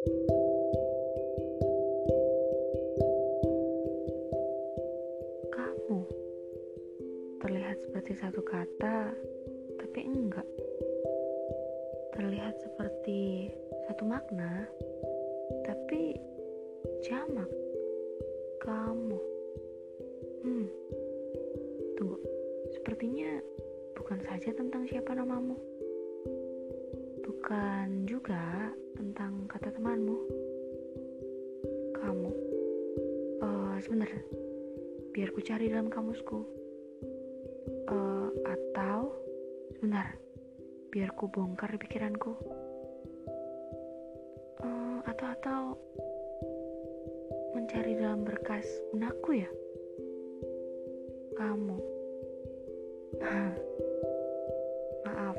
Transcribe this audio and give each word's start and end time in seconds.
Kamu 0.00 0.08
terlihat 7.44 7.76
seperti 7.84 8.16
satu 8.16 8.40
kata, 8.40 9.12
tapi 9.76 10.00
enggak. 10.08 10.48
Terlihat 12.16 12.56
seperti 12.64 13.52
satu 13.84 14.08
makna, 14.08 14.64
tapi 15.68 16.16
jamak. 17.04 17.52
Kamu. 18.64 19.20
Hmm. 20.48 20.68
Tunggu. 22.00 22.16
Sepertinya 22.72 23.36
bukan 23.92 24.16
saja 24.24 24.48
tentang 24.56 24.88
siapa 24.88 25.12
namamu. 25.12 25.60
Bukan 27.20 28.08
juga 28.08 28.72
tentang 29.00 29.48
kata 29.48 29.72
temanmu. 29.72 30.16
Kamu. 31.96 32.30
Uh. 33.40 33.80
Biar 35.16 35.32
ku 35.32 35.40
cari 35.40 35.72
dalam 35.72 35.88
kamusku. 35.88 36.44
Uh, 37.88 38.28
atau 38.44 39.16
sebentar. 39.72 40.20
Biar 40.92 41.16
ku 41.16 41.32
bongkar 41.32 41.72
pikiranku. 41.80 42.36
Uh, 44.60 45.00
atau 45.08 45.26
atau 45.32 45.62
mencari 47.56 47.96
dalam 47.96 48.20
berkas 48.28 48.68
benakku 48.92 49.40
ya. 49.40 49.48
Kamu. 51.40 51.78
Maaf, 55.08 55.36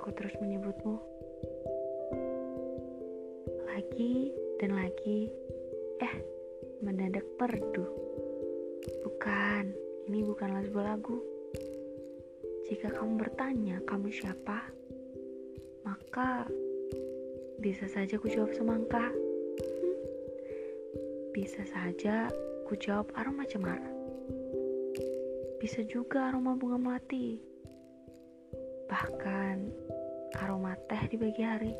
aku 0.00 0.08
terus 0.16 0.32
menyebutmu. 0.40 0.96
Lagi 3.74 4.30
dan 4.62 4.78
lagi, 4.78 5.26
eh, 5.98 6.14
mendadak 6.78 7.26
perdu. 7.34 7.82
Bukan, 9.02 9.74
ini 10.06 10.22
bukanlah 10.22 10.62
sebuah 10.62 10.94
lagu. 10.94 11.18
Jika 12.70 12.94
kamu 12.94 13.18
bertanya, 13.18 13.82
kamu 13.82 14.14
siapa? 14.14 14.70
Maka 15.82 16.46
bisa 17.58 17.90
saja 17.90 18.14
ku 18.14 18.30
jawab 18.30 18.54
semangka. 18.54 19.10
Hmm. 19.10 19.96
Bisa 21.34 21.66
saja 21.66 22.30
ku 22.70 22.78
jawab 22.78 23.10
aroma 23.18 23.42
cemara. 23.42 23.90
Bisa 25.58 25.82
juga 25.82 26.30
aroma 26.30 26.54
bunga 26.54 26.78
melati. 26.78 27.42
Bahkan 28.86 29.56
aroma 30.38 30.78
teh 30.86 31.10
di 31.10 31.18
pagi 31.18 31.42
hari. 31.42 31.74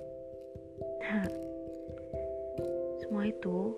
Semua 3.05 3.29
itu 3.29 3.77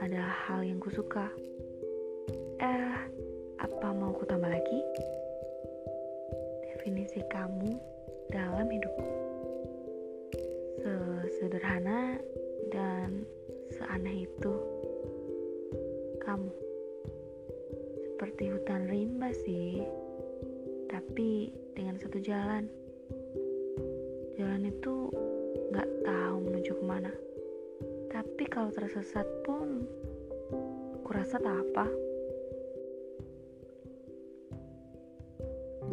adalah 0.00 0.32
hal 0.48 0.64
yang 0.64 0.80
kusuka. 0.80 1.28
Eh, 2.56 2.96
apa 3.60 3.88
mau 3.92 4.16
ku 4.16 4.24
tambah 4.24 4.48
lagi? 4.48 4.80
Definisi 6.72 7.20
kamu 7.28 7.76
dalam 8.32 8.64
hidupku. 8.64 9.04
Sesederhana 11.28 12.16
dan 12.72 13.28
seaneh 13.76 14.24
itu. 14.24 14.54
Kamu 16.24 16.48
seperti 18.08 18.56
hutan 18.56 18.88
rimba 18.88 19.36
sih, 19.44 19.84
tapi 20.88 21.52
dengan 21.76 22.00
satu 22.00 22.16
jalan. 22.24 22.72
Jalan 24.40 24.64
itu 24.64 25.12
gak 25.76 25.88
tahu 26.08 26.36
menuju 26.40 26.72
ke 26.72 26.84
mana. 26.88 27.12
Tapi 28.12 28.44
kalau 28.52 28.68
tersesat 28.68 29.24
pun, 29.40 29.88
kurasa 31.00 31.40
tak 31.40 31.56
apa. 31.64 31.88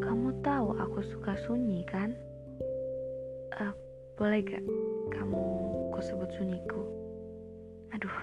Kamu 0.03 0.43
tahu 0.43 0.75
aku 0.75 0.99
suka 0.99 1.39
sunyi 1.47 1.87
kan? 1.87 2.11
Uh, 3.55 3.71
boleh 4.19 4.43
gak 4.43 4.63
kamu 5.15 5.41
ku 5.95 5.99
sebut 6.03 6.27
sunyiku? 6.35 6.83
Aduh, 7.95 8.15